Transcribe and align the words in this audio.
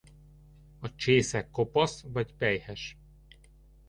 A 0.79 0.95
csésze 0.95 1.49
kopasz 1.49 2.01
vagy 2.07 2.33
pelyhes. 2.33 2.97